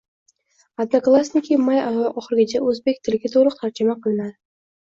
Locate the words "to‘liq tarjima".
3.37-3.99